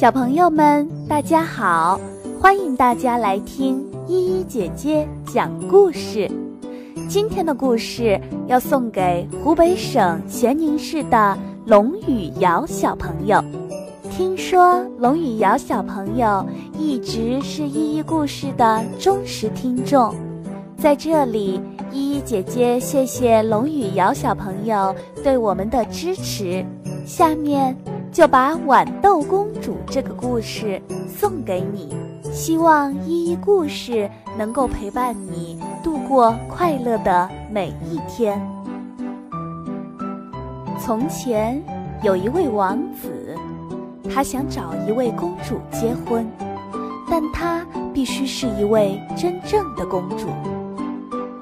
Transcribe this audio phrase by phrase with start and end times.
[0.00, 2.00] 小朋友们，大家好！
[2.40, 6.26] 欢迎大家来听依依姐姐讲故事。
[7.06, 13.44] 今天的故事要送给湖北省咸宁市的龙雨瑶小朋友。
[14.10, 20.14] 听说龙雨瑶小朋友一直是依依故事的忠实听众，
[20.78, 21.60] 在这里，
[21.92, 26.64] 依依姐姐谢谢龙雨瑶小朋友对我们的支持。
[27.04, 27.76] 下面。
[28.12, 31.94] 就把《豌豆公主》这个故事送给你，
[32.32, 38.40] 希望依依故事能够陪伴你度过快乐的每一天。
[40.80, 41.62] 从前
[42.02, 43.36] 有一位王子，
[44.12, 46.26] 他想找一位公主结婚，
[47.08, 50.26] 但他必须是一位真正的公主。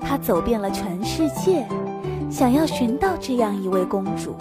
[0.00, 1.64] 他走遍了全世界，
[2.28, 4.34] 想要寻到这样一位公主，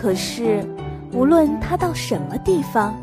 [0.00, 0.66] 可是。
[1.12, 2.94] 无论他到什么地方，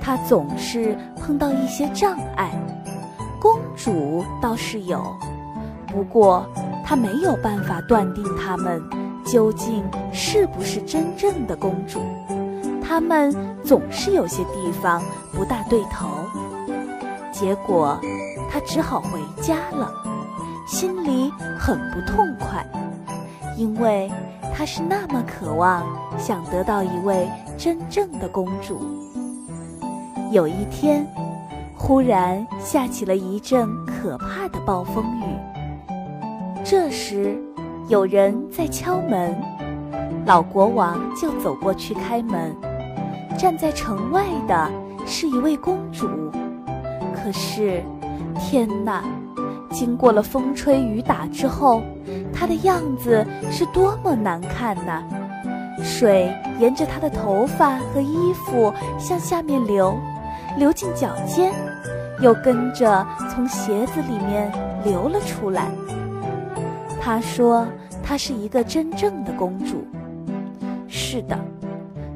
[0.00, 2.50] 他总是碰到一些障碍。
[3.40, 5.02] 公主倒是有，
[5.86, 6.46] 不过
[6.84, 8.82] 他没有办法断定他们
[9.24, 9.82] 究竟
[10.12, 12.00] 是不是真正的公主。
[12.82, 16.08] 他们总是有些地方不大对头。
[17.32, 17.98] 结果，
[18.50, 19.90] 他只好回家了，
[20.66, 22.66] 心里很不痛快，
[23.56, 24.10] 因为。
[24.54, 25.86] 他是那么渴望
[26.18, 28.80] 想得到一位真正的公主。
[30.30, 31.06] 有一天，
[31.76, 35.24] 忽然下起了一阵可怕的暴风雨。
[36.62, 37.36] 这时，
[37.88, 39.34] 有人在敲门，
[40.26, 42.54] 老国王就走过去开门。
[43.38, 44.70] 站在城外的
[45.06, 46.06] 是一位公主，
[47.14, 47.82] 可是，
[48.38, 49.02] 天哪！
[49.70, 51.80] 经过了风吹雨打之后，
[52.40, 55.02] 她的样子是多么难看呐！
[55.82, 59.94] 水沿着她的头发和衣服向下面流，
[60.56, 61.52] 流进脚尖，
[62.22, 64.50] 又跟着从鞋子里面
[64.82, 65.66] 流了出来。
[66.98, 67.66] 她说
[68.02, 69.84] ：“她是一个真正的公主。”
[70.88, 71.38] 是的，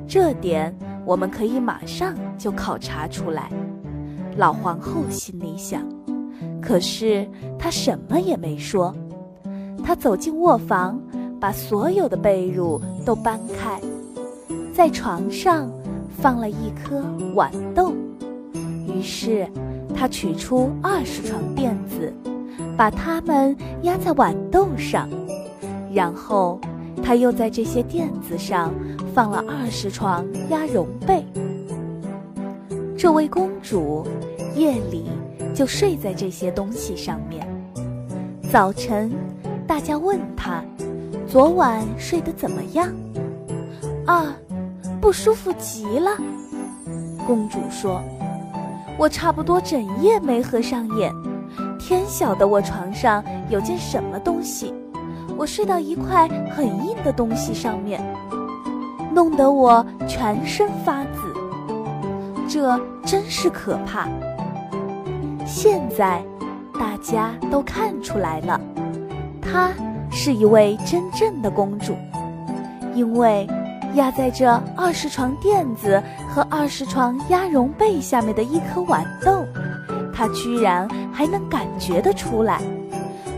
[0.09, 3.51] 这点我们可以马上就考察出来。
[4.39, 5.83] 老皇后心里想。
[6.63, 7.29] 可是
[7.59, 8.95] 她什么也没说。
[9.85, 10.99] 他走进卧房，
[11.39, 13.79] 把所有的被褥都搬开，
[14.73, 15.71] 在床上
[16.19, 17.01] 放了一颗
[17.35, 17.93] 豌豆。
[18.89, 19.47] 于是
[19.95, 22.13] 他取出二十床垫子，
[22.77, 25.09] 把它们压在豌豆上，
[25.93, 26.59] 然后
[27.03, 28.73] 他又在这些垫子上
[29.15, 31.23] 放了二十床鸭绒被。
[32.97, 34.07] 这位公主
[34.57, 35.05] 夜里。
[35.55, 37.47] 就睡在这些东西上面。
[38.51, 39.13] 早晨，
[39.67, 40.63] 大家问他
[41.27, 42.89] ：“昨晚睡得怎么样
[44.07, 44.37] ？”“啊，
[45.01, 46.11] 不舒服极了。”
[47.27, 48.03] 公主说
[48.99, 51.13] ：“我差不多整夜没合上眼。
[51.79, 54.73] 天晓得我床上有件什么东西，
[55.37, 58.03] 我睡到一块很硬的东西上面，
[59.13, 61.35] 弄得我全身发紫。
[62.49, 64.07] 这真是可怕。”
[65.47, 66.23] 现在，
[66.75, 68.61] 大家都看出来了，
[69.45, 69.71] 她
[70.11, 71.95] 是一位真正的公主，
[72.95, 73.47] 因为
[73.95, 79.45] 压在这二十床垫子和二十床鸭绒被下面的一颗豌豆，
[80.13, 82.61] 她居然还能感觉得出来。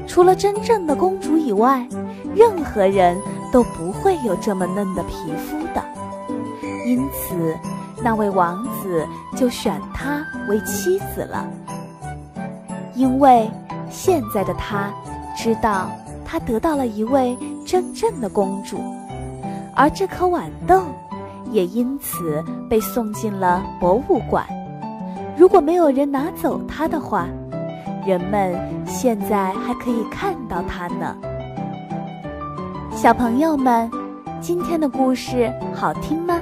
[0.07, 1.87] 除了真正的公主以外，
[2.35, 3.19] 任何人
[3.53, 5.83] 都不会有这么嫩的皮肤的。
[6.87, 7.55] 因此，
[8.03, 9.07] 那位王子
[9.37, 11.47] 就选她为妻子了。
[12.95, 13.51] 因为
[13.91, 14.91] 现在的他
[15.37, 15.91] 知道，
[16.25, 18.79] 他得到了一位真正的公主，
[19.75, 20.83] 而这颗豌豆
[21.53, 24.47] 也因此被送进了博物馆。
[25.37, 27.29] 如果没有人拿走它的话，
[28.07, 31.15] 人们现在还可以看到它呢。
[32.91, 33.91] 小朋友们，
[34.41, 36.41] 今天的故事好听吗？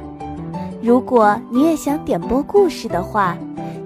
[0.81, 3.37] 如果你也想点播故事的话。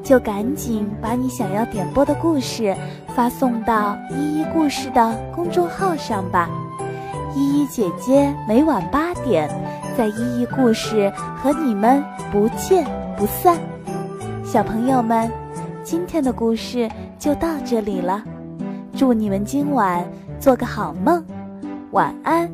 [0.09, 2.75] 就赶紧把你想要点播的故事
[3.15, 6.49] 发送到依依故事的公众号上吧，
[7.35, 9.47] 依依姐姐每晚八点
[9.99, 12.03] 在依依故事和你们
[12.33, 12.87] 不见
[13.19, 13.59] 不散。
[14.43, 15.31] 小朋友们，
[15.85, 18.25] 今天的故事就到这里了，
[18.97, 20.03] 祝你们今晚
[20.41, 21.23] 做个好梦，
[21.91, 22.51] 晚安。